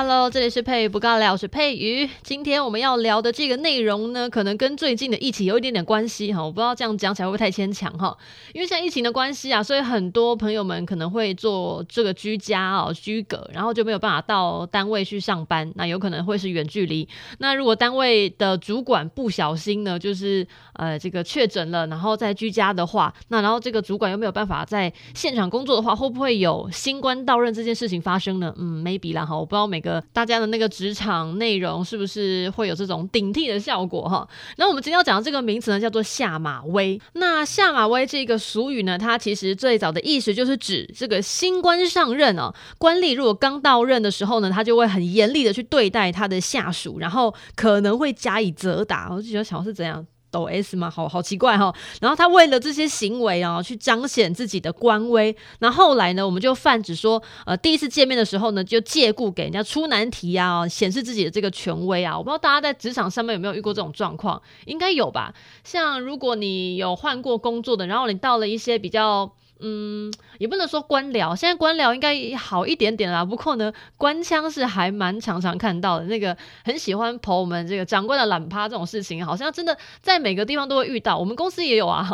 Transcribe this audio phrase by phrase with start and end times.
[0.00, 2.08] Hello，这里是佩瑜不尬聊，我是佩瑜。
[2.22, 6.40] 今天我们要聊的这个内容呢，可能跟最近的疫情有一点点关系哈。
[6.40, 8.16] 我不知道这样讲起来会不会太牵强哈？
[8.54, 15.68] 因为现在疫情的关系啊，所以很多朋友们可能会做这个居家哦，居隔，然后就没有办法到单位去上班。
[15.74, 17.08] 那有可能会是远距离。
[17.38, 28.54] 那如果单位的主管不小心呢，就是呃这个确诊了，然后在居家的话，那然后这个主管又没有办法在现场工作的话，会不会有新官到任这件事情发生呢？
[28.56, 29.87] 嗯，maybe 啦哈，我不知道每个。
[30.12, 34.28] 大家的那个职场内容是不是会有这种顶替的效果哈？
[34.56, 37.00] 那我们今天要讲的这个名词呢，叫做下马威。
[37.14, 49.08] 那下马威这个俗语呢，它其实最早的意思就是指这个新官上任哦，官吏如果刚到任的时候呢，他就会很严厉的去对待他的下属，然后可能会加以责打。
[49.10, 50.06] 我就觉得想是怎样？
[50.30, 51.74] 抖 S 嘛，好好奇怪哈。
[52.00, 55.34] 然后他为了这些行为啊，去彰显自己的官威。
[55.60, 62.16] 那后来呢，我们就泛指说，呃，第一次见面的时候呢，就借故给人家出难题啊，显示自己的这个权威啊。
[62.16, 65.32] 我不知道大家在职场上面有没有遇过这种状况，应该有吧？
[65.64, 69.32] 像如果你有换过工作的，然后你到了一些比较。
[69.60, 73.24] 嗯，也不能说官僚，现在官僚应该好一点点啦。
[73.24, 76.04] 不过呢，官腔是还蛮常常看到的。
[76.04, 81.18] 那个很喜欢捧我们这个长官的懒趴这种事情，好像真的在每个地方都会遇到。
[81.18, 82.04] 我们公司也有啊。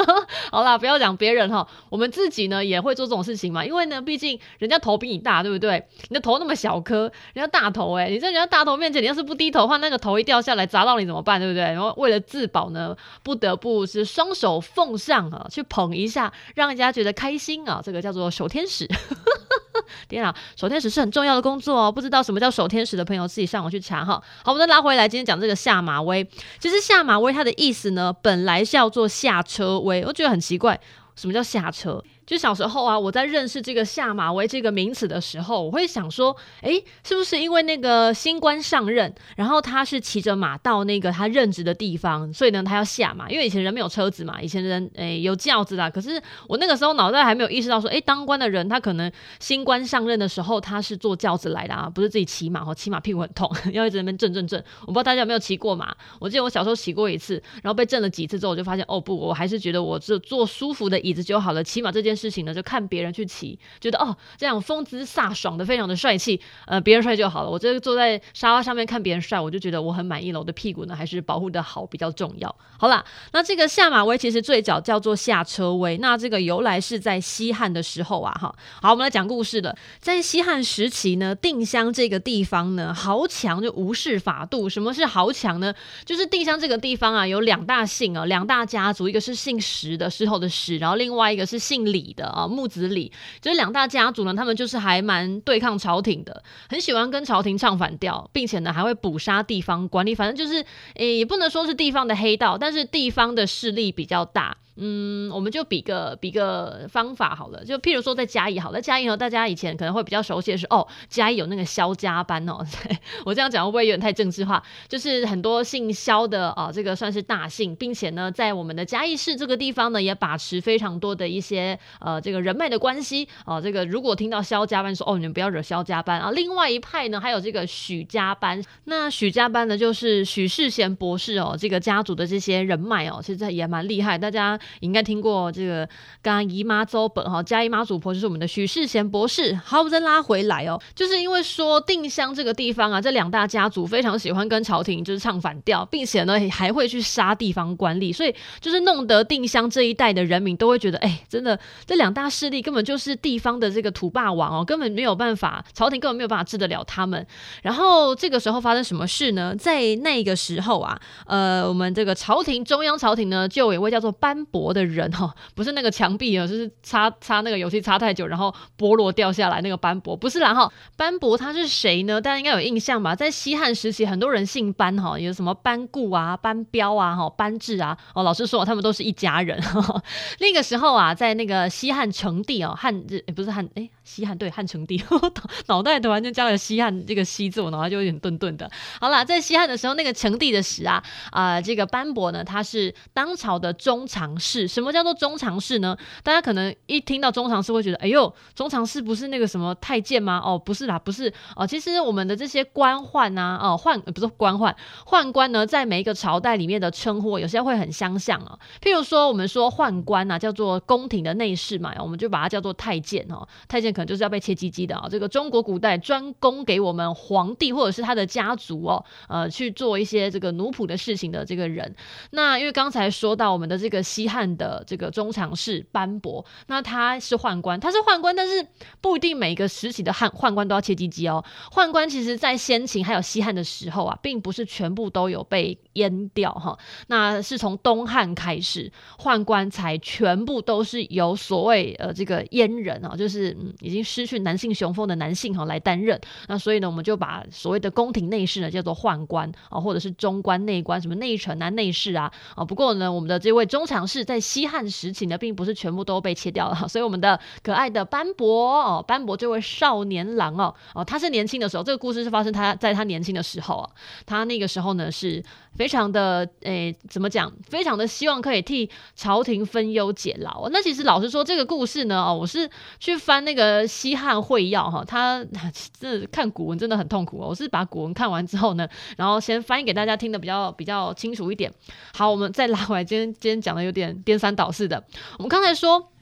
[0.50, 3.62] 好啦，不要讲别人哈，我们自己呢也会做这种事情嘛。
[3.62, 5.86] 因为呢，毕竟人家头比你大，对不对？
[6.08, 11.38] 你的头那么小颗，人家大头诶、欸，你在人家大头面前，你要是不低头的话，那个头一掉下来砸到你怎么办？
[11.38, 11.62] 对不对？
[11.64, 16.93] 然后为了自保呢，不得不是双手奉上啊，去捧一下，让人家。
[16.94, 18.88] 觉得开心啊，这个叫做守天使。
[20.08, 21.92] 天啊，守天使是很重要的工作哦。
[21.92, 24.22] 不知道什么叫守天使的朋友，自己上网去查哈。
[24.42, 26.26] 好，我们再拉回来，今天讲这个下马威。
[26.58, 30.04] 其实下马威它的意思呢，本来是要做下车威。
[30.04, 30.80] 我觉得很奇怪，
[31.16, 32.02] 什么叫下车？
[32.26, 43.28] 就小时候啊，我在认识这个下马威这个名词的时候，我会想说，诶，是不是因为那个新官上任，然后他是骑着马到那个他任职的地方，所以呢，他要下马？
[43.28, 45.90] 因为以前人没有车子嘛，以前人诶有轿子啦。
[45.90, 54.62] 可是我那个时候脑袋还没有意识到说，诶，当官的人他可能新官上任的时候，他是坐轿子来的啊，不是自己骑马哦，骑马屁股很痛， 要一直在那边震震震。
[54.82, 55.94] 我不知道大家有没有骑过马？
[56.18, 61.62] 我记得我小时候骑过一次，然后被震了几次之后，我就发现，哦不，我还是觉得我这坐舒服的椅子就好了。
[61.62, 66.40] 骑马这件事情呢，就看别人去骑，觉得哦，这样风姿飒爽的，非常的帅气。
[66.66, 67.50] 呃，别人帅就好了。
[67.50, 70.38] 我这个坐在沙发上面看别人帅，我就觉得我很满意了。
[70.38, 72.54] 我的屁股呢，还是保护的好比较重要。
[72.78, 75.96] 好啦，那这个下马威其实最早叫做下车威。
[75.98, 78.54] 那这个由来是在西汉的时候啊，哈。
[78.82, 79.74] 好，我们来讲故事了。
[80.00, 84.68] 在西汉时期呢，定襄这个地方呢，豪强就无视法度。
[84.68, 85.72] 什么是豪强呢？
[86.04, 93.10] 就是定襄这个地方啊，有两大姓啊，两大家族，一个是姓石的，石头的石，然后另外一个是姓李的啊，木子李。
[93.40, 100.64] 就是两大家族呢，他们就是还蛮对抗朝廷的，很喜欢跟朝廷唱反调，并且呢还会捕杀地方官吏，反正就是
[100.96, 104.56] 诶、也不能说是地方的黑道，但是地方的势力比较大。
[104.76, 112.58] 嗯，我们就比个比个方法好了，就譬如说在嘉义好了，嘉义呢，大家以前可能会比较熟悉的是，哦，嘉义有那个萧家班哦。
[113.24, 114.60] 我这样讲会不会有点太政治化？
[114.88, 123.60] 就是很多姓萧的啊、哦，这个算是大姓，并且呢，在我们的嘉义市这个地方呢，也把持非常多的一些呃这个人脉的关系、哦。
[123.60, 126.32] 这个如果听到萧家班说，哦，你们不要惹萧家班啊。
[126.32, 134.58] 另外一派呢，还有这个许家班，那许家班呢，就是许世贤博士哦，这个家族的这些人脉哦，其实也蛮厉害，大家。
[134.80, 135.86] 应该听过这个
[136.22, 139.54] 刚刚姨妈周本哈，嘉义妈祖婆就是我们的许世贤博士。
[139.64, 157.26] 好，我们再拉回来哦，就是因为说定襄这个地方啊，这两大家族非常喜欢跟朝廷就是唱反调，并且呢还会去杀地方官吏，所以就是弄得定襄这一带的人民都会觉得，哎，真的这两大势力根本就是地方的这个土霸王哦，根本没有办法，朝廷根本没有办法治得了他们。
[157.62, 159.54] 然后这个时候发生什么事呢？
[159.56, 170.72] 在那个时候啊，呃，我们这个朝廷中央朝廷呢，就有一位叫做班薄的人哈， 不是那个墙壁啊，就是擦擦那个油漆擦太久，然后剥落掉下来那个斑驳，不是啦哈。
[170.96, 172.20] 斑驳他是谁呢？
[172.20, 173.16] 大家应该有印象吧？
[173.16, 177.98] 在西汉时期，很多人姓班哈，有什么班固啊、班彪啊、哈、班智啊。
[178.14, 179.60] 哦，老师说，他们都是一家人。
[180.38, 183.90] 那个时候啊，在那个西汉成帝哦，汉日不是汉哎。
[184.04, 185.02] 西汉对汉成帝，
[185.66, 188.70] 脑袋突然间加了西汉这个西字，我脑袋就有点顿顿的。
[189.00, 194.68] 好啦，在西汉的时候，那个成帝的时啊，啊、这个班伯呢，他是当朝的中常侍。
[194.68, 195.96] 什么叫做中常侍呢？
[196.22, 200.40] 大家可能一听到中常侍会觉得，哎呦，中常侍不是那个什么太监吗？
[200.44, 201.66] 哦，不是啦，不是哦。
[201.66, 204.74] 其实我们的这些官宦呐，哦，宦不是官宦，
[205.06, 208.58] 宦官呢，在每一个朝代里面的称呼，有些会很相像啊。
[208.82, 213.48] 譬如说，我们说宦官呐，叫做宫廷的内侍嘛，我们就把它叫做太监哦。
[213.66, 215.08] 太监可能就是要被切鸡鸡的啊。
[215.08, 221.94] 这个中国古代专供给我们皇帝或者是他的家族哦，呃，去做一些这个奴仆的事情的这个人。
[222.32, 228.66] 那因为刚才说到我们的这个西汉的这个中常侍班伯，那他是宦官，他是宦官，但是
[229.00, 231.44] 不一定每个时期的汉宦官都要切鸡鸡哦。
[231.72, 236.76] 宦官其实在先秦还有西汉的时候啊，并不是全部都有被阉掉哈。
[237.06, 246.18] 那是从东汉开始，宦官才全部都是由所谓呃这个阉人啊，就是嗯已经失去男性雄风的男性哈来担任。
[246.48, 252.64] 那所以呢，我们就把所谓的宫廷内侍呢叫做宦官啊，或者是中官、内官，什么内臣啊、内侍啊啊。
[252.64, 256.88] 不过呢，我们的这位中常侍在西汉时期呢，并不是全部都被切掉了。
[256.88, 263.90] 所以我们的可爱的班伯哦，班伯这位少年郎哦哦，他是年轻的时候，这个故事是发生他在他年轻的时候啊，
[264.26, 265.42] 他那个时候呢是
[265.76, 267.52] 非常的诶，怎么讲？
[267.68, 270.68] 非常的希望可以替朝廷分忧解劳。
[270.70, 272.68] 那其实老实说，这个故事呢，哦，我是
[273.00, 275.44] 去翻那个 呃西汉会要哈，他
[275.98, 277.48] 这看古文真的很痛苦哦。
[277.48, 281.72] 我是把古文看完之后呢，然后先翻译给大家听的比较比较清楚一点。
[282.14, 285.02] 好，我们再拉回来，今天今天讲的有点颠三倒四的。
[285.38, 286.13] 我们刚才说。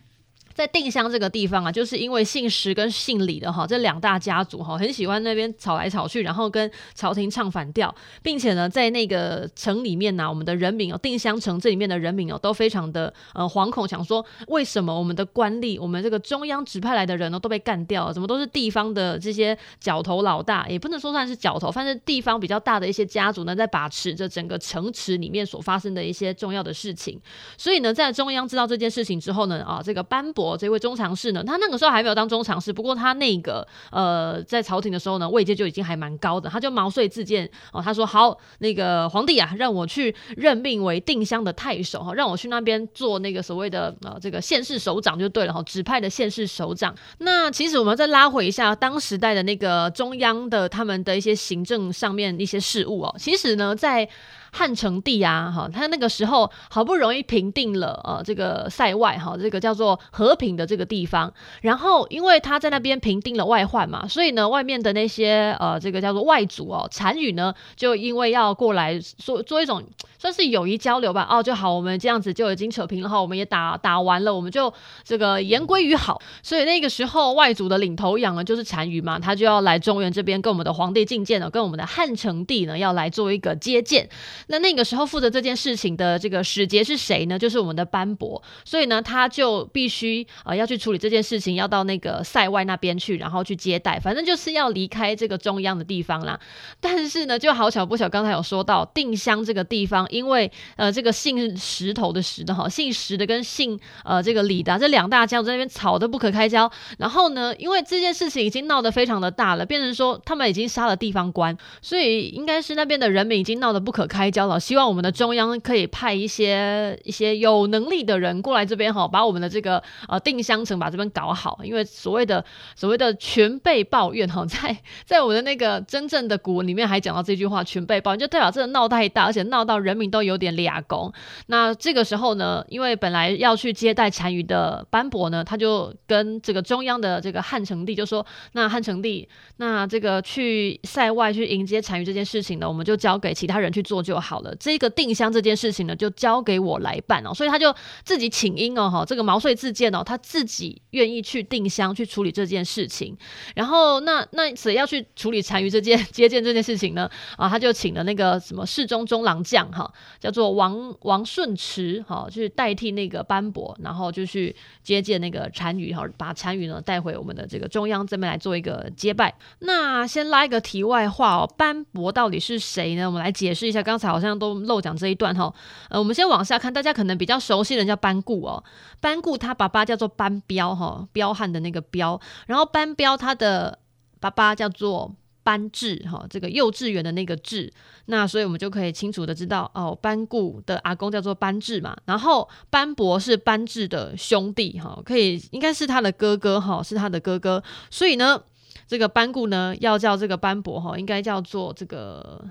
[0.54, 18.12] 在定襄这个地方啊，就是因为姓石跟姓李的哈，这两大家族哈，很喜欢那边吵来吵去，然后跟朝廷唱反调，并且呢，在那个城里面呢、我们的人民哦，定襄城这里面的人民哦，都非常的呃惶恐，想说为什么我们的官吏，我们这个中央指派来的人呢，都被干掉了？
[18.12, 27.18] 怎么都是地方的这些角头老大，也不能说算是角头，反正地方比较大的一些家族呢，在把持着整个城池里面所发生的一些重要的事情。
[27.56, 30.41] 所以呢，在中央知道这件事情之后呢，啊，这个班伯。
[30.42, 36.50] 我这位中常侍呢，他那个时候还没有当中常侍，不过他那个呃，在朝廷的时候呢，位阶就已经还蛮高的。
[36.50, 46.94] 他就毛遂自荐哦，他说好，那个皇帝啊，让我去任命为定襄的太守哈，让我去那边做那个所谓的呃这个县市首长就对了哈，指派的县市首长。
[47.18, 54.08] 那其实我们再拉回一下当时代的那个中央的他们的一些行政上面一些事务哦，其实呢，在
[54.52, 61.32] 汉成帝啊，哈，他那个时候好不容易平定了呃这个塞外哈，这个叫做和平的这个地方，
[61.62, 69.82] 然后因为他在那边平定了外患嘛，所以呢，外面的那些呃这个叫做外族哦，单于呢就因为要过来做做一种
[70.22, 74.72] 算是友谊交流吧，哦就好，我们这样子就已经扯平了哈，我们也打打完了，我们就
[75.02, 84.08] 这个言归于好，所以那个时候外族的领头羊呢就是单于嘛，他就要来中原这边跟我们的皇帝觐见了，跟我们的汉成帝呢要来做一个接见。
[84.46, 87.36] 那那个时候负责这件事情的这个使节是谁呢？
[87.36, 96.38] 就是我们的班伯，所以呢，他就必须呃要去处理这件事情，要到那个塞外那边去，然后去接待，反正就是要离开这个中央的地方啦。
[96.80, 114.60] 但是呢，就好巧不巧，刚才有说到定襄这个地方，因为呃这个姓石头的石的哈，姓石的跟姓呃这个李的这两大家族在那边吵得不可开交，然后呢，因为这件事情已经闹得非常的大了，变成说他们已经杀了地方官，所以应该是那边的人民已经闹得不可开交了。
[114.60, 121.60] 希望我们的中央可以派一些一些有能力的人过来这边哈，把我们的这个呃定襄城把这边搞好。
[121.62, 122.44] 因为所谓的
[122.74, 131.12] 所谓的全被抱怨哈，在在我们的那个真正的古文里面还讲到这句话，全被抱怨就代表这个闹太大，而且闹到人民都有点俩公。
[131.46, 153.16] 那这个时候呢，因为本来要去接待单于的班伯呢，他就跟这个中央的这个汉成帝就说：“那汉成帝，那这个去塞外去迎接单于这件事情呢，我们就交给其他人去做就好了。”这个定襄这件事情呢，就交给我来办哦，所以他就自己请缨哦，哈，这个毛遂自荐哦，他自己愿意去定襄去处理这件事情。
[153.54, 157.10] 然后那那谁要去处理单于这件接见这件事情呢？
[157.36, 169.34] 啊，他就请了那个什么侍中中郎将哈，叫做王王顺迟哈，去代替那个班伯，然后就去接见那个单于哈，把单于呢带回我们的这个中央这边来做一个接拜。
[169.58, 173.06] 那先拉一个题外话哦，班伯到底是谁呢？
[173.06, 174.62] 我们来解释一下，刚才好像都。
[174.62, 175.52] 漏讲这一段哈，
[175.90, 178.62] 呃，我们先往下看，大家可能比较熟悉的人叫班固哦，
[179.00, 183.78] 班固他爸爸叫做班彪哈，彪悍的那个彪，然后班彪他的
[184.20, 187.72] 爸爸叫做班智哈，这个幼稚园的那个智，
[188.06, 198.42] 那所以我们就可以清楚的知道哦，班固的阿公叫做班智嘛，然后班伯是班智的兄弟哈，可以应该是他的哥哥哈，是他的哥哥，所以呢，
[198.86, 202.44] 这个班固呢要叫这个班伯哈，应该叫做这个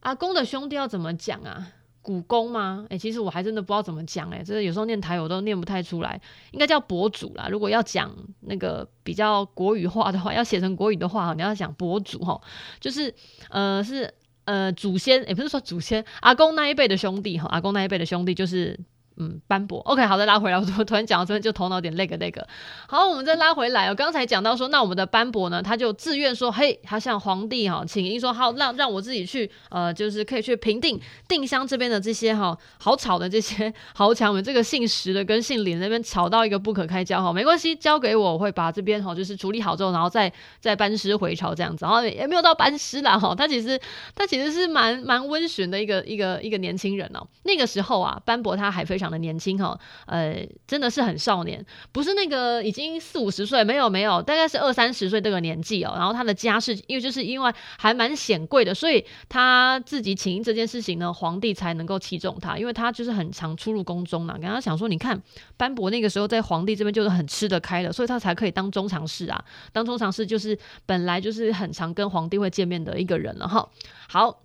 [0.00, 1.68] 阿公的兄弟要怎么讲啊？
[2.02, 2.84] 古公吗？
[2.90, 7.48] 哎、其实我还真的不知道怎么讲哎、欸，这有时候念台我都念不太出来，应该叫博主啦。
[7.48, 12.40] 如果要讲那个比较国语化的话，要写成国语的话，你要讲博主哈，
[12.80, 13.14] 就是
[13.48, 14.12] 呃是
[14.44, 18.78] 呃祖先，也、不是说祖先，阿公那一辈的兄弟哈，阿公那一辈的兄弟就是。
[19.16, 20.56] 嗯，班伯，OK，好的，拉回来。
[20.58, 22.46] 我突突然讲到这边，就头脑有点那个那个。
[22.88, 23.88] 好，我们再拉回来。
[23.88, 41.84] 我刚才讲到说，那我们的班伯呢，他就自愿说，嘿，他向皇帝哈请缨说，好，让让我自己去，呃，就是可以去平定定襄这边的这些哈好吵的这些 豪强们，这个姓石的跟姓李那边吵到一个不可开交哈，没关系，交给我，我会把这边哈就是处理好之后，然后再再班师回朝这样子。
[41.84, 43.78] 然后也没有到班师啦哈，他其实
[44.14, 47.26] 他其实是蛮蛮温驯的一个一个一个年轻人哦。
[47.42, 49.01] 那个时候啊，班伯他还非常。
[49.10, 55.94] 的年轻哈，呃，真的是很少年，不是那个已经四五十岁，没有没有，大概是二三十岁这个年纪哦。
[55.96, 64.34] 然后他的家世，因为就是因为还蛮显贵的，所以他自己请缨这件事情呢，皇帝才能够器重他，因为他就是很常出入宫中嘛。
[64.34, 65.20] 跟他想说，你看
[65.56, 69.44] 班伯那个时候在皇帝这边就是很吃得开的，所以他才可以当中常侍啊。
[69.72, 73.68] 当中常侍就是本来就是很常跟皇帝会见面的一个人了哈。
[74.08, 74.42] 好。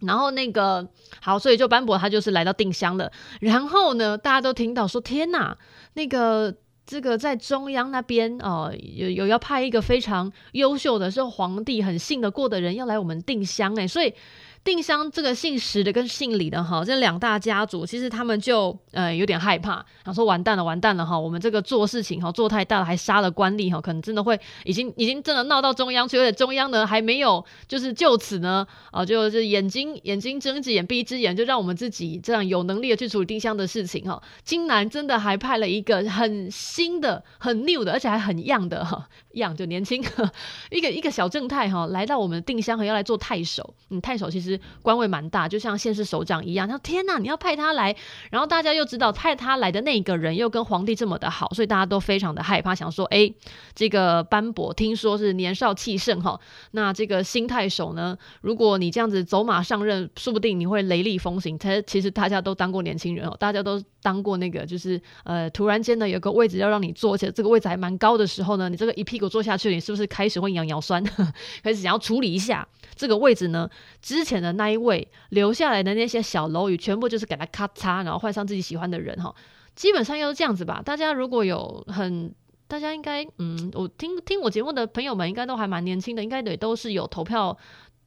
[0.00, 0.88] 然后那个
[1.20, 3.10] 好，所以就斑驳他就是来到定襄了。
[3.40, 5.56] 然后呢，大家都听到说：“天哪，
[5.94, 13.86] 那个这个在中央那边哦，有有要派一个非常优秀的，是皇帝很信得过的人要来我们定襄诶。
[13.86, 14.14] 所以。
[14.66, 34.20] 定襄这个姓石的跟姓李的哈，这两大家族其实他们就呃有点害怕，然后说完蛋了，完蛋了哈，我们这个做事情哈做太大了，还杀了官吏哈，可能真的会已经已经真的闹到中央去，而且中央呢还没有就是就此呢啊就是眼睛眼睛睁只眼闭一只眼，就让我们自己这样有能力的去处理定襄的事情哈。
[34.42, 40.02] 金南真的还派了一个很新的很 new 的，而且还很 young 的哈 young 就年轻
[40.70, 44.55] 一个一个小正太哈来到我们定襄和要来做太守，嗯太守其实。
[44.82, 46.66] 官位蛮大，就像县市首长一样。
[46.66, 47.94] 他说：“天哪，你要派他来，
[48.30, 53.32] 然后大家又知道派他来的那个人又跟皇帝这么的好，所以大家都非常的害怕，想说：哎，
[53.74, 56.40] 这个班伯听说是年少气盛哈，
[56.72, 61.56] 那这个新太守呢，如果你这样子走马上任，说不定你会雷厉风行。
[61.58, 71.02] 他 其实大家都当过年轻人哦，大家都当过那个，就是呃，突然间呢有个位置要让你坐，而且这个位置还蛮高的时候呢，你这个一屁股坐下去，你是不是开始会痒痒酸，
[71.62, 73.68] 开始想要处理一下这个位置呢？
[74.00, 74.45] 之前的。
[74.52, 79.34] 那一位留下来的那些小楼宇，全部就是给他咔嚓，然后换上自己喜欢的人哈。
[79.74, 80.80] 基本上要是这样子吧。
[80.84, 82.34] 大家如果有很，
[82.66, 87.54] 大家应该嗯，我听听我节目的朋友们应该都还蛮年轻的，应该也都是有投票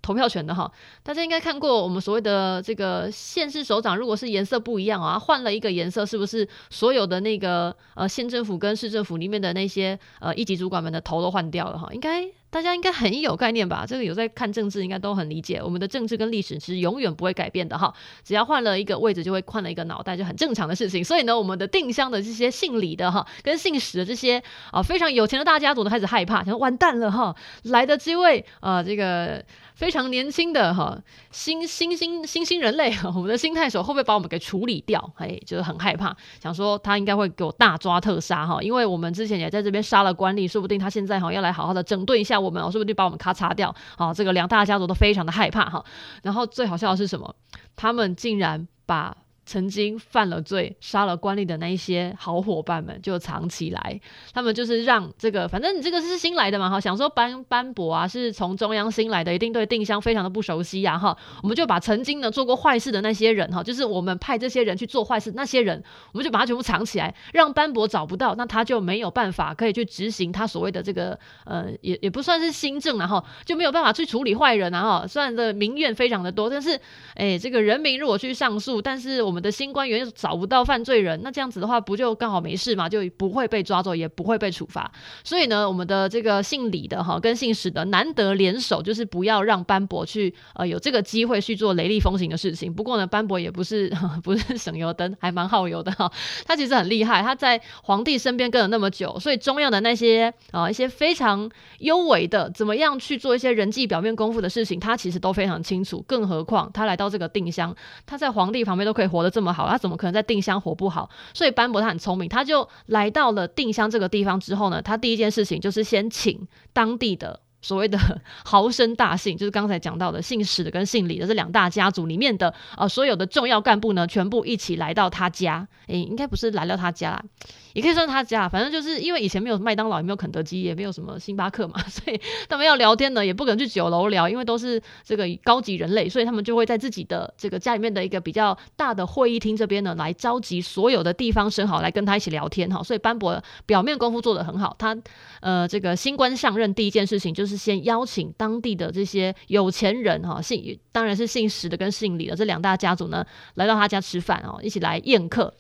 [0.02, 0.72] 投票权的哈。
[1.04, 11.88] 大家应该看过我们所谓的这个县市首长，如果是颜色不一样啊，换了一个颜色，是不是所有的那个呃县政府跟市政府里面的那些呃一级主管们的头都换掉了哈？
[11.94, 12.28] 应该。
[12.50, 13.86] 大家应该很有概念吧？
[13.88, 15.62] 这个有在看政治，应该都很理解。
[15.64, 21.04] 我们的政治跟历史是永远不会改变的哈，只要换了一个位置，就会换了一个脑袋，就很正常的事情。
[21.04, 24.42] 所以呢，我们的定襄的这些姓李的哈，跟姓史的这些
[24.72, 29.44] 啊非常有钱的大家族都开始害怕，想说完蛋了哈，来的这位啊这个。
[29.80, 31.02] 非常年轻的哈
[31.32, 35.14] 新新新新新人类，我们的新太守会不会把我们给处理掉？
[35.16, 36.14] 哎，就是很害怕，
[36.44, 43.76] 想说他应该会给我大抓特杀哈，因为我们之前也在这边杀了官吏，说不定他现在哈要来好好的整顿一下我们哦，说不定把我们咔嚓掉。
[43.98, 45.84] 好，这个两大家族都非常的害怕哈。
[46.24, 47.36] 然后最好笑的是什么？
[47.76, 49.16] 他们竟然把。
[49.50, 54.00] 曾经犯了罪、杀了官吏的那一些好伙伴们就藏起来，
[54.32, 76.80] 他们就是让这个，反正你这个是新来的嘛，哈，想说班班伯啊是从中央新来的，一定对定襄非常的不熟悉呀，哈，我们就把曾经呢做过坏事的那些人，哈，就是我们派这些人去做坏事，那些人，我们就把他全部藏起来，让班伯找不到，那他就没有办法可以去执行他所谓的这个，呃，也也不算是新政，然后就没有办法去处理坏人，然后虽然的民怨非常的多，但是，
[77.16, 79.39] 哎，这个人民如果去上诉，但是我们。
[79.40, 82.90] 的新官员又找不到犯罪人，那这样子的话，不就刚好没事嘛？
[82.90, 84.92] 就不会被抓走，也不会被处罚。
[85.24, 92.74] 所以呢，我们的这个姓李的哈，跟姓史的难得联手，就是不要让班伯去呃有这个机会去做雷厉风行的事情。
[92.74, 93.90] 不过呢，班伯也不是
[94.22, 96.12] 不是省油灯，还蛮耗油的哈。
[96.46, 106.04] 他其实很厉害，他在皇帝身边跟了那么久，所以中央的那些啊、呃、一些非常优微的，怎么样去做一些人际表面功夫的事情，他其实都非常清楚。
[106.06, 107.74] 更何况他来到这个定襄，
[108.06, 109.29] 他在皇帝旁边都可以活得。
[109.30, 111.10] 这么好，他怎么可能在定襄活不好？
[111.34, 117.98] 所以班伯他很聪明，他就来到了定襄这个地方之后呢，他第一件事情就是先请当地的所谓的
[118.46, 125.68] 豪绅大姓，就是刚才讲到的姓史的跟姓李的这两大家族里面的啊、呃，所有的重要干部呢，全部一起来到他家。
[125.88, 127.24] 诶，应该不是来到他家啦，
[127.74, 128.48] 也可以算他家。
[128.48, 142.82] 反正就是因为以前没有麦当劳，也没有肯德基，也没有什么星巴克嘛， 所以他们要聊天呢，也不可能去酒楼聊，因为都是这个高级人类，所以他们就会在自己的这个家里面的一个比较大的会议厅这边呢，来召集所有的地方绅好来跟他一起聊天哈。
[142.82, 144.98] 所以班伯表面功夫做得很好，他
[145.42, 155.54] 呃这个新官上任第一件事情就是先邀请当地的这些有钱人哈，姓当然是姓石的跟姓李的这两大家族呢，来到他家吃饭哦，一起来宴客。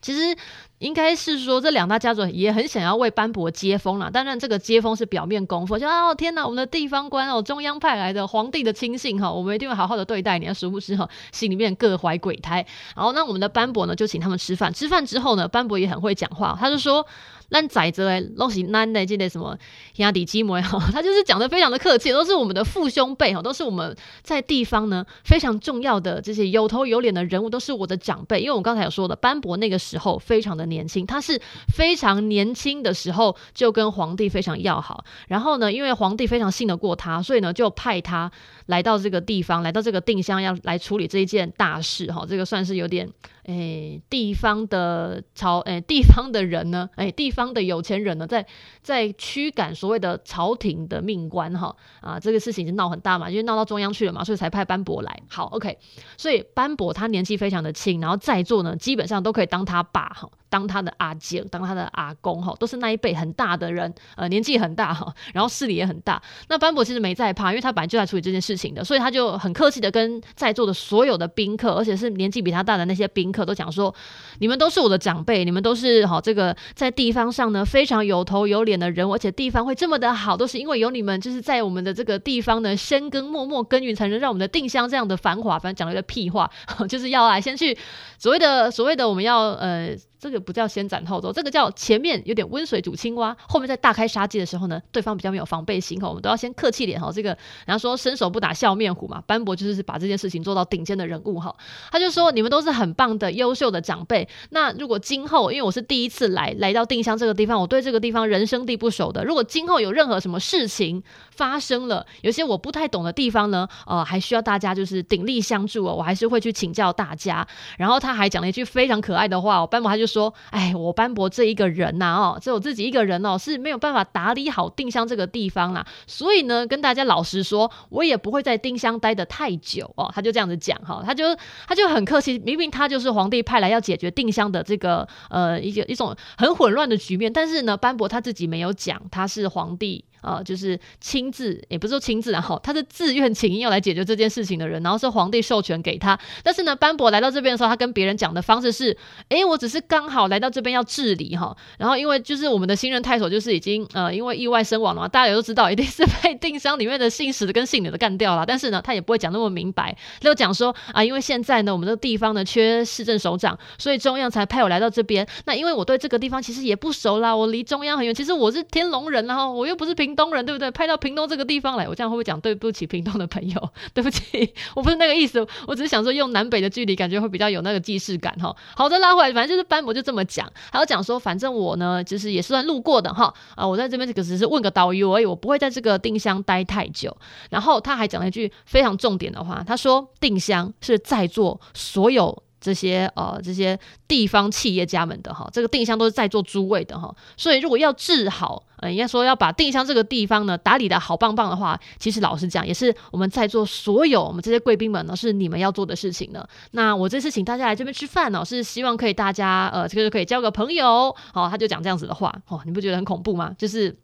[0.00, 0.36] 其实
[0.84, 4.10] 应该是说，这两大家族也很想要为班伯接风啦。
[4.12, 12.64] 当然，这个接风是表面功夫，就哦天哪，我们的地方官哦，中央派来的皇帝的亲信哈，我们一定会好好的对待你，殊不知哈，心里面各怀鬼胎。
[12.94, 14.70] 然后那我们的班伯呢，就请他们吃饭。
[14.74, 17.06] 吃饭之后呢，班伯也很会讲话，他就说。
[17.50, 19.56] 烂崽子哎，拢是男的，记得什么
[19.94, 28.40] 兄弟姐妹哈， 他就是讲的非常的客气，都是我们的父兄辈哈，都是我们在地方呢非常重要的这些有头有脸的人物，都是我的长辈。
[28.40, 31.40] 因为我刚才有说的，班伯那个时候非常的年轻，他是
[31.72, 38.30] 非常年轻的时候就跟皇帝非常要好，然后呢，因为皇帝非常信得过他，所以呢就派他
[38.66, 43.08] 来到这个地方，来到这个定襄要来处理这一件大事哈，这个算是有点。
[43.44, 48.46] 诶，地方的朝，诶，地方的人呢，诶，地方的有钱人呢，在
[48.82, 55.22] 在驱赶所谓的朝廷的命官哈，啊，这个事情就闹很大嘛，因为闹到中央去了嘛，所以才派班伯来。
[55.28, 55.78] 好，OK，
[56.16, 60.28] 所以班伯他年纪非常的轻，然后在座呢，基本上都可以当他爸哈。
[60.50, 66.22] 当他的阿姐，当他的阿公，哈，都是那一辈很大的人，呃，年纪很大哈，然后势力也很大。
[66.48, 73.92] 那班伯其实没在怕，因为他本来就在处理这件事情的，所以他就很客气的跟在座的所有的宾客，而且是年纪比他大的那些宾课，都讲说：
[74.38, 85.58] 你们都是我的长辈，你们都是好这个在地方上呢非常有头有脸的人，而且地方会这么的好，都是因为有你们，就是在我们的这个地方呢深耕默默耕耘，才能让我们的定香这样的繁华。
[85.58, 86.48] 反正讲了一个屁话，
[86.88, 87.76] 就是要来先去
[88.18, 89.96] 所谓的所谓的我们要呃。
[90.24, 97.10] 这个不叫先斩后奏，这个叫前面有点温水煮青蛙，后面在大开杀戒的时候呢，对方比较没有防备心哈，我们都要先客气点哈。
[97.12, 101.54] 这个然后说伸手不打笑面虎嘛，班伯就是把这件事情做到顶尖的人物哈。
[101.92, 117.46] 他就说你们都是很棒的优秀的长辈，那如果今后因为我是第一次来来到定襄这个地方，我对这个地方人生地不熟的，如果今后有任何什么事情发生了，有些我不太懂的地方呢，呃，还需要大家就是鼎力相助哦，我还是会去请教大家。
[117.76, 120.32] 然后他还讲了一句非常可爱的话哦，班伯他就说 说。
[120.50, 125.84] 哎，我班伯这一个人呐，哦，只有自己一个人哦，是没有办法打理好定襄这个地方啦。
[126.06, 130.10] 所以呢，跟大家老实说，我也不会在定襄待得太久哦。
[130.14, 131.24] 他就这样子讲哈，他就
[131.66, 140.04] 他就很客气，明明他就是皇帝派来要解决定襄的这个呃一个一种很混乱的局面，但是呢，班伯他自己没有讲他是皇帝。
[140.24, 146.18] 呃，就是亲自，也不是说亲自，然后他是自愿请缨要来解决这件事情的人，然后是皇帝授权给他。
[146.42, 148.96] 但是呢，班伯来到这边的时候，他跟别人讲的方式是：
[149.28, 151.54] 诶，我只是刚好来到这边要治理哈。
[151.76, 158.46] 然后因为就是我们的新任太守就是已经呃因为意外身亡了嘛，大家也都知道，一定是被 定襄里面的姓史的跟姓女的干掉了。
[158.46, 165.26] 但是呢，他也不会讲那么明白，他就讲说啊，因为现在呢，我们这个地方呢缺市政首长，所以中央才派我来到这边。
[165.44, 170.13] 那因为我对这个地方其实也不熟啦，我离中央很远，其实我是天龙人，然后我又不是平。
[170.14, 170.70] 东人对不对？
[170.70, 173.70] 派到屏东这个地方来，我这样会不会讲对不起屏东的朋友？
[173.92, 178.54] 对不起，我不是那个意思，我只是想说用南北的距离，感觉会比较有那个既视感哈。
[178.76, 187.16] 好的，拉回来，反正就是班伯就这么讲，还要讲说，反正我呢，就是也算路过的哈啊，我在这边这个只是问个导游而已，我不会在这个定香待太久。
[187.50, 192.43] 然后他还讲了一句非常重点的话，他说定香是在座所有。
[192.64, 206.42] 这些呃，这些地方企业家们的哈，这个定向都是在座诸位的哈，所以如果要治好，呃，应该说要把定向这个地方呢打理得好棒棒的话，其实老实讲，也是我们在座所有我们这些贵宾们呢，是你们要做的事情呢。
[206.70, 213.54] 那我这次请大家来这边吃饭呢，是希望可以大家呃，这个可以交个朋友，好，他就讲这样子的话，哦，你不觉得很恐怖吗？
[213.58, 213.94] 就是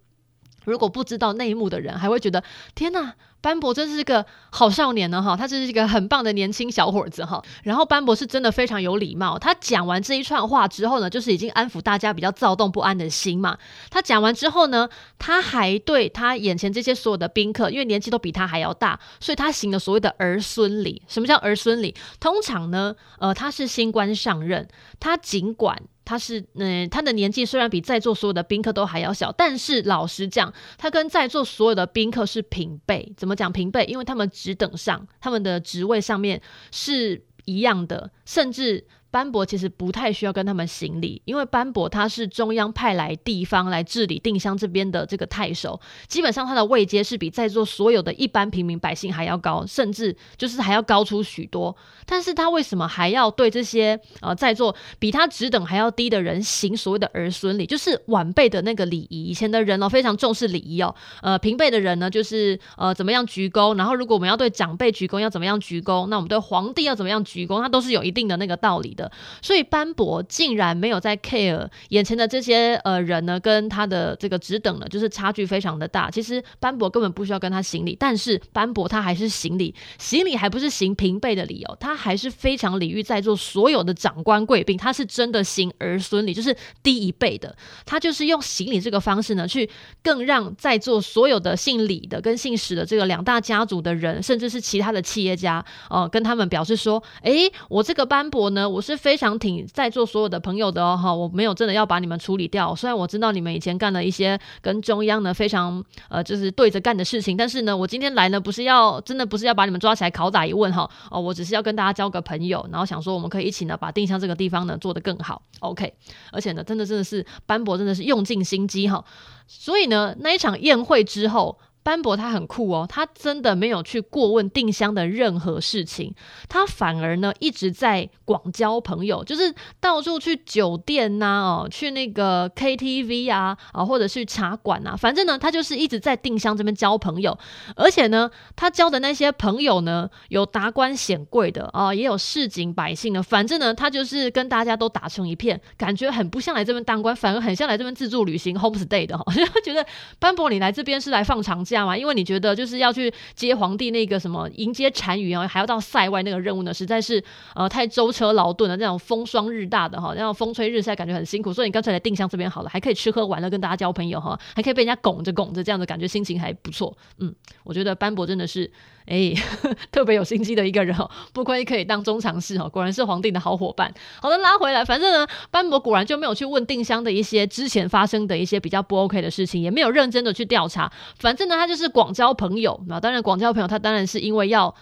[0.64, 2.42] 如果不知道内幕的人，还会觉得
[2.75, 3.14] 天哪。
[3.42, 7.42] 班伯真是个好少年呢，哈，他真是一个很棒的年轻小伙子，哈。
[7.62, 9.38] 然后班伯是真的非常有礼貌。
[9.38, 13.57] 他讲完这一串话之后呢，就是已经安抚大家比较躁动不安的心嘛。
[13.88, 14.87] 他讲完之后呢，
[15.18, 21.01] 他还对他眼前这些所有的宾客，因为年纪都比他还要大，所以他行了所谓的儿孙礼。
[21.09, 21.94] 什么叫儿孙礼？
[22.20, 24.68] 通常呢，呃，他是新官上任，
[24.99, 25.83] 他尽管。
[26.11, 33.12] 他是嗯，他的年纪虽然比在座所有的宾客都还要小，但是老实讲，他跟在座所有的宾客是平辈。
[33.16, 33.85] 怎么讲平辈？
[33.85, 36.42] 因为他们职等上，他们的职位上面
[36.73, 51.77] 是一样的，甚至班伯其实不太需要跟他们行礼，因为班伯他是中央派来地方来治理定襄这边的这个太守，基本上他的位阶是比在座所有的一般平民百姓还要高，甚至就是还要高出许多。
[52.07, 59.25] 但是他为什么还要对这些呃在座比他职等还要低的人行所谓的儿孙礼，就是晚辈的那个礼仪？
[59.25, 69.00] 以前的人哦非常重视礼仪哦，呃平辈的人呢就是呃怎么样鞠躬，然后如果我们要对长辈鞠躬要怎么样鞠躬，那我们对皇帝要怎么样鞠躬，他都是有一定的那个道理的。
[69.41, 76.11] 所以班伯竟然没有在 care 眼前的这些呃人呢，跟他的这个职等呢，就是差距非常的大。
[76.11, 89.69] 其实班伯根本不需要跟他行礼，但是班伯他还是行礼，行礼还不是行平辈的礼哦，他还是非常礼遇在座所有的长官贵宾，他是真的行儿孙礼，就是低一辈的，他就是用行礼这个方式呢，去
[90.03, 97.33] 更让在座所有的姓李的跟姓史的这个两大家族的人，甚至是其他的企业家，哦、跟他们表示说，哎，
[97.69, 98.89] 我这个班伯呢，我是。
[98.90, 102.74] 是非常挺在座所有的朋友的哦，哈，我没有真的要把你们处理掉。
[102.74, 115.94] 虽然我知道你们以前干了一些跟中央呢非常呃就是对着干的事情，但是呢，我今天来呢不是要真的不是要把你们抓起来拷打一问哈，哦，我只是要跟大家交个朋友，然后想说我们可以一起呢把定向这个地方呢做得更好，OK。
[116.33, 119.05] 而且呢，真的真的是班伯真的是用尽心机哈，
[119.46, 121.59] 所以呢那一场宴会之后。
[121.83, 126.14] 班伯他很酷哦，他真的没有去过问定襄的任何事情，
[126.49, 137.38] 他反而呢一直在广交朋友，就是到处去酒店呐、哦，去那个 KTV 啊，啊，或者是茶馆啊，反正呢，他就是一直在定襄这边交朋友，
[137.77, 149.87] 而且呢，他交的那些朋友呢，有达官显贵的啊，也有市井百姓的，反正呢，他就是跟大家都打成一片，感觉很不像来这边当官，反而很像来这边自助旅行 homestay 的哈，就 觉得
[150.19, 157.23] 班伯你来这边是来放长这样嘛，因为你觉得就是要去接皇帝那个什么迎接单于啊，还要到塞外那个任务呢，实在是
[157.55, 161.53] 呃太舟车劳顿了，那种风霜日大的哈，那种风吹日晒，感觉很辛苦。
[161.53, 166.93] 所以你干脆来定向这边好了，还可以吃喝玩乐，跟大家交朋友哈，还可以被人家拱着拱着，这样子感觉心情还不错。
[167.19, 168.69] 嗯，我觉得斑驳真的是。
[169.07, 169.35] 哎，
[169.91, 173.93] 特别有心机的一个人哦，不亏可以当中常侍哦，果然是皇帝的好伙伴。
[174.21, 180.91] 好的，拉回来，反正呢，班伯果然就没有去问定香的一些之前发生的一些比较不 OK 的事情，也没有认真的去调查。
[181.19, 182.81] 反正呢，他就是广交朋友。
[182.87, 184.73] 那当然，广交朋友，他当然是因为要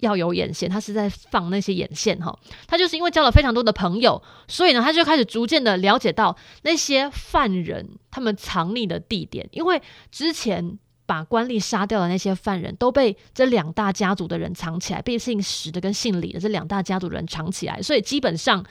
[0.00, 2.38] 要有眼线，他是在放那些眼线哈。
[2.68, 10.78] 他就是因为交了非常多的朋友，所以呢，他就开始逐渐的了解到那些犯人他们藏匿的地点，因为之前。
[11.12, 18.64] 把官吏杀掉的那些犯人都被这两大家族的人藏起来，被姓石的跟姓李的这两大家族的人藏起来，所以基本上。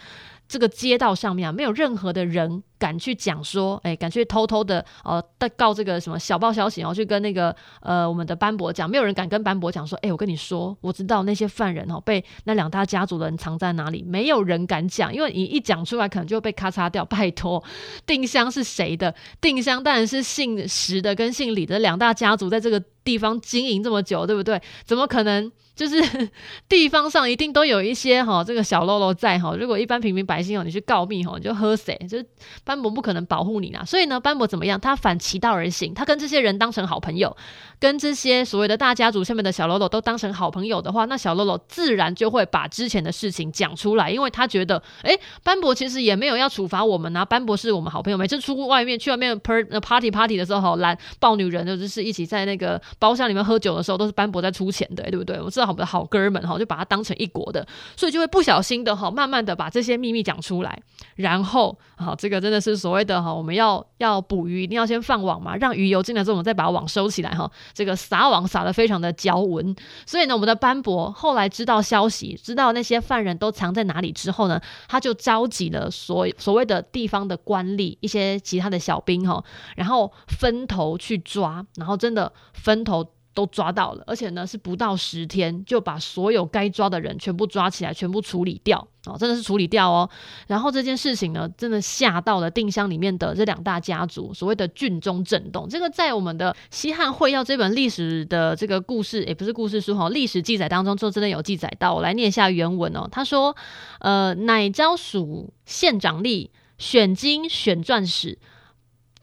[0.47, 5.24] 这个街道上面啊，没有任何的人敢去讲说，哎，敢去偷偷的呃，
[5.56, 17.06] 告这个什么小报消息，然后去跟那个呃我们的班伯讲，没有人敢跟班伯讲说，哎，我跟你说，我知道那些犯人哦被那两大家族的人藏在哪里，没有人敢讲，因为你一讲出来，可能就被咔嚓掉。
[17.06, 17.63] 拜托，
[18.08, 19.13] 定香是谁的？
[19.39, 24.60] 定香当然是姓石的跟姓李的两大家族在这个地方经营这么久，对不对？
[24.86, 25.52] 怎么可能？
[25.74, 26.30] 就是
[26.70, 29.56] 地方上一定都有一些哈，这个小喽啰在哈。
[29.56, 31.96] 如果一般平民百姓哦，你去告密哈，你就喝谁？
[32.10, 32.26] 就是
[32.72, 33.84] 班伯不可能保护你啦。
[33.84, 34.80] 所以呢，班伯怎么样？
[34.80, 37.36] 他反其道而行，他跟这些人当成好朋友，
[37.80, 47.26] 跟这些所谓的大家族下面的小喽啰都当成好朋友的话，那小喽啰自然就会把之前的事情讲出来，因为他觉得，哎，班伯其实也没有要处罚我们啊。
[47.26, 55.42] 班伯是我们好朋友，每次出外面去外面 party party 的时候，拦抱女人，就是一起在那个包厢里面喝酒的时候，都是班伯在出钱的，对不对？
[55.42, 55.72] 我知道。
[55.72, 60.78] 我们的好哥们哈，就把他当成一国的，所以就会不小心的哈，慢慢的把这些秘密讲出来，
[61.16, 79.43] 然后好，这个真的是所谓的哈，我们要要捕鱼，一定要先放网嘛，让鱼游进来之后，我们再把网收起来哈，这个撒网撒得非常的交稳，所以呢，我们的班伯后来知道消息，知道那些犯人都藏在哪里之后呢，他就召集了所所谓的地方的官吏，一些其他的小兵哈，
[79.76, 83.06] 然后分头去抓，然后真的分头。
[83.34, 90.10] 都抓到了，而且呢是不到十天就把所有该抓的人全部抓起来，全部处理掉哦，真的是处理掉哦。
[90.48, 95.67] 然后这件事情呢，真的吓到了定襄里面的这两大家族，所谓的郡中震动。
[95.70, 101.94] 这个在我们的《西汉会要》这本历史的这个故事，也不是故事书哈，历史记载当中就真的有记载到。
[101.94, 103.56] 我来念一下原文哦，他说：
[104.00, 108.38] 呃，乃招属县长吏，选经选传使，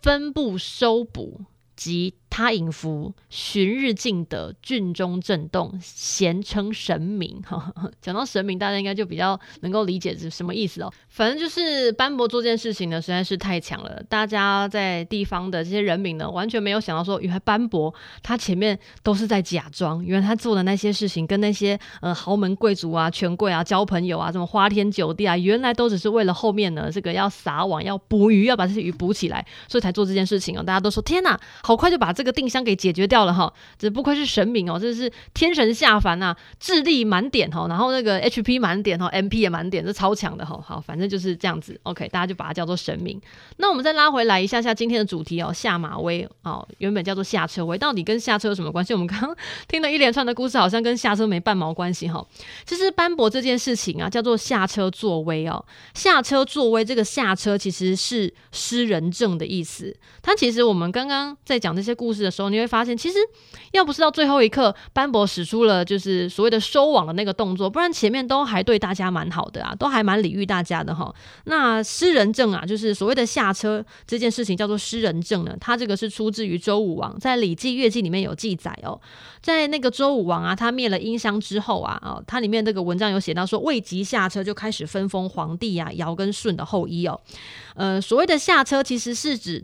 [0.00, 1.42] 分部收捕
[1.76, 2.14] 及。
[2.30, 7.40] 他引服，旬日尽得，郡中震动，咸称神明。
[7.42, 10.92] 哈， 讲到神明，大家应该就比较能够理解是什么意思哦。
[11.08, 14.02] 反正就是班伯做这件事情呢，实在是太强了。
[14.08, 30.62] 大家在地方的这些人民呢，完全没有想到说，原来班伯他前面都是在假装，原来他做的那些事情跟那些呃豪门贵族啊、权贵啊交朋友啊，什么花天酒地啊，原来都只是为了后面呢这个要撒网、要捕鱼、要把这些鱼捕起来，所以才做这件事情哦。
[30.62, 32.12] 大家都说天哪，好快就把。
[32.18, 43.20] 这个定香给解决掉了哈，这不愧是神明哦，这是天神下凡呐，智力满点哈，然后那个 HP 满点哈，MP 也满点，这超强的哈，好，反正就是这样子，OK，大家就把它叫做神明。
[43.58, 48.92] 那我们再拉回来一下下今天的主题哦，下马威哦，原本叫做下车威，到底跟下车有什么关系？
[48.92, 49.36] 我们刚刚
[49.68, 52.26] 听了一连串的故事，好像跟下车没半毛关系哈。
[52.66, 59.96] 其实斑驳这件事情啊，叫做下车作威哦，下车作威，这个下车其实是失人证的意思。
[60.20, 62.07] 它其实我们刚刚在讲这些故。
[62.08, 63.18] 故事的时候，你会发现，其实
[63.72, 71.14] 要不是到最后一刻，班伯使出了就是所谓的收网的那个动作，不然前面都还对大家蛮好的啊，都还蛮礼遇大家的哈。
[71.44, 78.98] 那诗人证啊，就是所谓的下车这件事情叫做诗人证呢，他这个是出自于周武王在《礼记乐记》里面有记载哦，
[79.42, 87.20] 在那个周武王啊，他灭了殷商之后啊，哦，他里面这个文章有写到说，未及下车就开始分封皇帝啊，尧跟舜的后裔哦，
[87.74, 89.62] 呃，所谓的下车其实是指。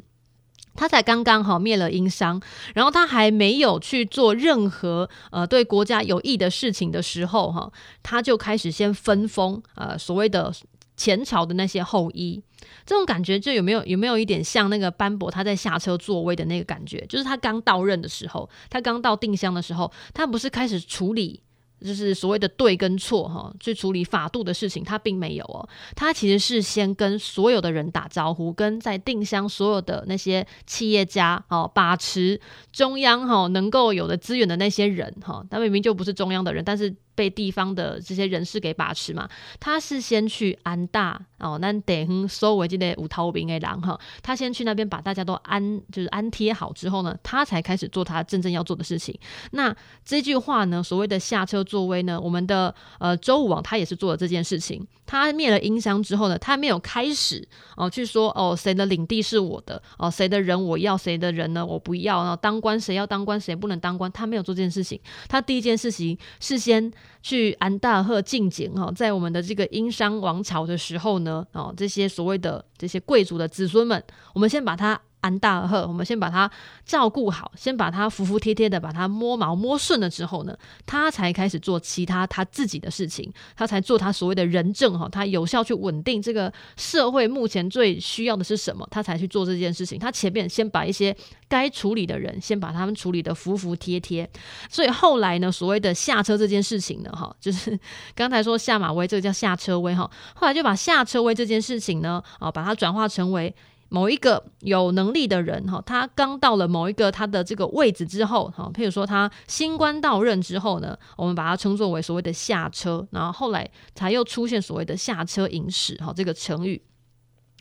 [0.74, 2.40] 他才刚刚好灭了殷商，
[2.74, 10.52] 然后他还没有去做任何呃对国家有益的事情的时候哈，他就开始先分封呃所谓的
[10.96, 12.40] 前朝的那些后裔，
[12.86, 17.04] 这种感觉就有没有有没有一点像那个班伯他在下车作威的那个感觉？
[17.08, 21.40] 就是他刚到任的时候，他刚到定襄的时候，他不是开始处理。
[21.80, 32.40] 就是所谓的对跟错哈，去处理法度的事情，他并没有哦，他其实是先跟所有的人打招呼，跟在定襄所有的那些企业家哦，把持
[32.72, 36.94] 中央哈能够有的资源的那些人哈，他明明就不是中央的人，但是。
[37.14, 39.28] 被地方的这些人士给把持嘛，
[39.60, 49.16] 他是先去安大哦，那等收为这个五桃兵的狼哈，他先去那边把大家都安就是安贴好之后呢，他才开始做他真正要做的事情。
[49.52, 49.74] 那
[50.04, 54.86] 这句话呢，所谓的下车作威呢，我们的呃周武王他也是做了这件事情。
[55.06, 57.46] 他灭了殷商之后呢，他没有开始
[57.76, 64.98] 哦去说哦谁的领地是我的哦谁的人我要谁的人呢我不要，然后当官谁要当官谁不能当官，他没有做这件事情。
[65.28, 66.90] 他第一件事情是先。
[67.22, 74.02] 去安大赫进京哈，在我们的这个殷商王朝的时候呢，哦，这些所谓的这些贵族的子孙们，
[74.34, 75.00] 我们先把它。
[75.24, 76.50] 安大贺，我们先把他
[76.84, 89.98] 照顾好，先把他服服帖帖的把他摸毛摸顺了之后呢，他才开始做其他他自己的事情，他才做他所谓的人政哈，他有效去稳定这个社会目前最需要的是什么，他才去做这件事情。
[89.98, 91.16] 他前面先把一些
[91.48, 94.28] 该处理的人，先把他们处理得服服帖帖，
[94.68, 97.78] 所以后来呢，所谓的下车这件事情呢，哈，就是
[98.14, 103.54] 刚才说下马威，这个叫下车威哈，后来就把下车威这件事情呢，啊，把它转化成为。
[103.94, 116.82] 某一个有能力的人哈，他刚到了某一个他的这个位置之后哈，譬如说他新官到任之后呢，我们把它称作为所谓的下车，然后后来才又出现所谓的下车饮食哈这个成语。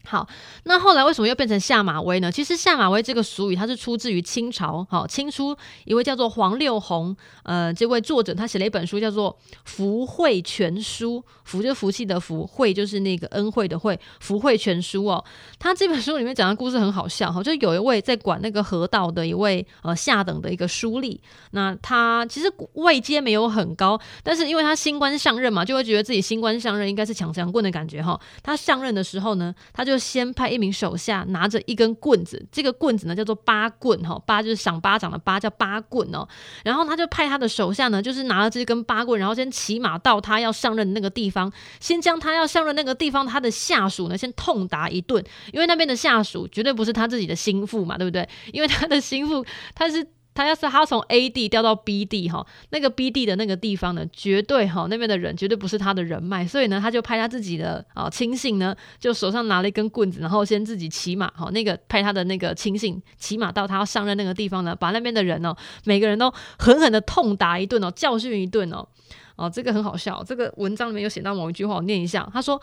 [0.06, 0.28] 好，
[0.64, 2.32] 那后来为什么又变成下马威呢？
[2.32, 9.32] 其实下马威这个俗语，它是出自于清朝，好，清初一位叫做黄六鸿，呃，这位作者他写了一本书，叫做
[9.64, 15.24] 《福惠全书》，福就是福气的福，惠就是那个恩惠的惠，《福惠全书》哦。
[15.58, 21.18] 他这本书里面讲的故事很好笑，哈，就有一位在管那个河道的一位呃下等的一个书吏，
[21.52, 28.20] 那他其实位阶没有很高，但是因为他新官上任嘛，就会觉得自己新官上任应该是强强棍的感觉，哈。
[28.44, 36.28] 他上任的时候呢，他就就先派一名手下拿着一根棍子，这个棍子呢叫做八棍哈，八就是赏巴掌的八，叫八棍哦。
[36.64, 48.28] 然后他就派他的手下呢，就是拿了这根八棍，然后先骑马到他要上任的那个地方，先将他要上任那个地方他的下属呢先痛打一顿，因为那边的下属绝对不是他自己的心腹嘛，对不对？
[48.52, 50.08] 因为他的心腹他是。
[50.34, 68.88] 他要是他从 A 地调到 B 地哈，那个 B 地的那个地方呢，绝对哈那边的人绝对不是他的人脉，所以呢，他就派他自己的啊亲信呢，就手上拿了一根棍子，然后先自己骑马哈，那个派他的那个亲信骑马到他要上任那个地方呢，把那边的人哦，每个人都狠狠的痛打一顿哦，教训一顿哦，
[69.36, 72.62] 哦这个很好笑，这个文章里面有写到某一句话，我念一下，他说。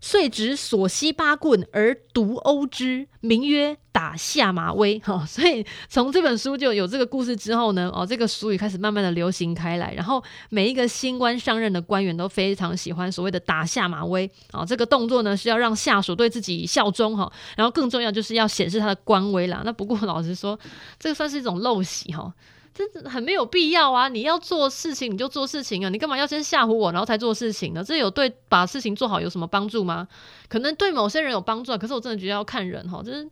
[0.00, 4.98] 遂执所携八棍而独殴之，名曰打下马威。
[5.00, 9.92] 哈、 所以从这本书就有这个故事之后呢，哦，这个俗语开始慢慢的流行开来。
[9.94, 14.30] 然后每一个新官上任的官员都非常喜欢所谓的打下马威。
[14.52, 19.62] 啊、哦，这个动作呢是要让下属对自己效忠哈、然后更重要就是要显示他的官威啦。
[19.64, 20.58] 那不过老实说，
[20.98, 22.32] 这个算是一种陋习哈。
[22.76, 24.08] 这很没有必要啊！
[24.08, 27.82] 你要做事情你就做事情啊，你干嘛要先吓唬我，然后才做事情呢？
[27.82, 30.06] 这有对把事情做好有什么帮助吗？
[30.48, 33.26] 可能对某些人有帮助啊，可是我真的觉得要看人哈，就是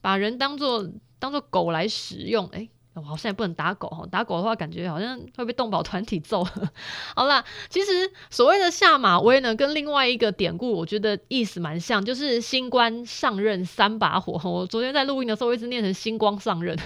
[0.00, 6.44] 把人当做当做狗来使用，诶我好像也不能打狗哈，打狗的话感觉好像会被动保团体揍。
[7.14, 14.40] 好啦，其实所谓的下马威呢，跟另外一个典故，我觉得意思蛮像，就是新官上任三把火。
[14.50, 16.76] 我昨天在录音的时候，我一直念成新光上任。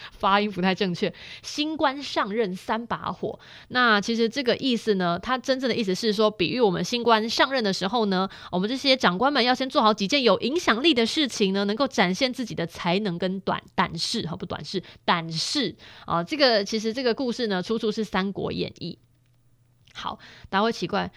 [0.12, 1.12] 发音不太正确。
[1.42, 16.22] 新官上任三把火，那其实这个意思呢，它真正的意思是说，比喻我们新官上任的时候呢，我们这些长官们要先做好几件有影响力的事情呢，能够展现自己的才能跟短胆识，好不短视，胆识啊。
[16.22, 18.98] 这个其实这个故事呢，出处是《三国演义》。
[19.98, 21.10] 好，大家会奇怪。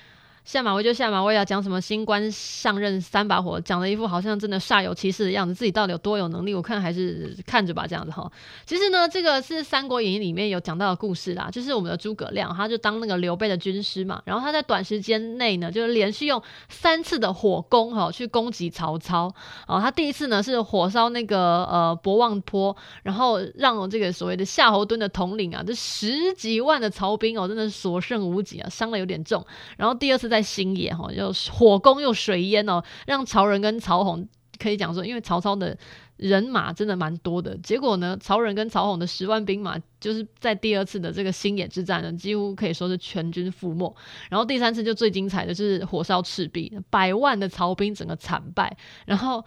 [0.44, 6.54] 下马威就下马威啊，讲什么新官上任三把火，讲的一副好像真的煞有其事的样子，自己到底有多有能力？
[6.56, 8.30] 我看还是看着吧，这样子哈。
[8.66, 19.32] 其实呢，这个是《三国演义》里面有讲到的故事啦，就是我们的诸葛亮，他就当那个刘备的军师嘛，然后他在短时间内呢，就是连续用三次的火攻哈去攻击曹操。
[19.68, 29.46] 哦，他第一次呢是火烧那个呃博望坡，然后让这个所谓的夏侯惇的统领啊，这十几万的曹兵哦，真的是所剩无几啊，伤的有点重。
[29.78, 30.31] 然后第二次。
[30.32, 35.78] 在新野哈，又火攻又水淹哦，让曹仁跟曹洪可以讲说，因为曹操的
[36.18, 43.96] 人马真的蛮多的，结果呢，曹仁跟曹洪的十万兵马，就是在第二次的这个新野之战呢，几乎可以说是全军覆没。
[44.30, 49.44] 然后第三次就最精彩的就是火烧赤壁，百万的曹兵整个惨败，然后。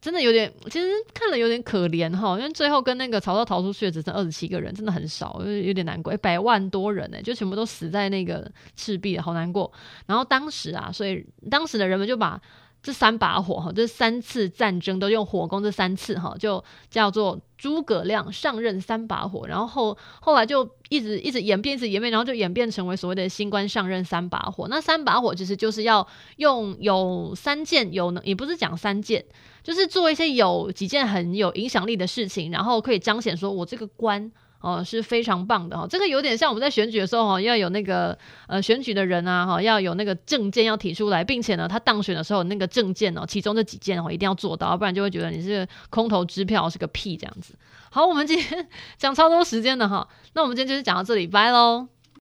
[0.00, 6.16] 真的有点，其实看了有点可怜哈，因为最后跟那个曹操逃出去的只剩二十七个人，真的很少，有有点难过。
[6.18, 9.72] 百万多人呢，就全部都死在那个赤壁了，好难过。
[10.06, 12.40] 然后当时啊，所以当时的人们就把
[12.86, 19.44] 这三把火哈，这三次战争都用火攻，这三次哈，就叫做诸葛亮上任三把火。
[19.48, 24.68] 然后后后来就一直一直演变，一直演变，然后就演变成为所谓的新官上任三把火。
[24.68, 29.24] 那三把火其实就是要用有三件，有能也不是讲三件。
[29.64, 35.86] 就是做一些有几件很有影响力的事情，然后可以彰显说我这个官哦、是非常棒的哈。
[35.88, 47.54] 这个有点像我们在选举的时候哈，要有那个呃选举的人啊哈，要有那个证件要提出来，并且呢他当选的时候那个证件哦，其中这几件哦一定要做到，不然就会觉得你是空头支票，是个屁这样子。
[47.90, 51.88] 好，我们今天 讲超多时间的哈，那我们今天就是讲到这里，拜喽。